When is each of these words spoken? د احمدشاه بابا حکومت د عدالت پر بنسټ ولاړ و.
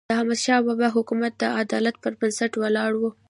د 0.09 0.11
احمدشاه 0.17 0.63
بابا 0.67 0.87
حکومت 0.97 1.33
د 1.37 1.43
عدالت 1.61 1.95
پر 2.03 2.13
بنسټ 2.19 2.51
ولاړ 2.57 2.91
و. 2.97 3.03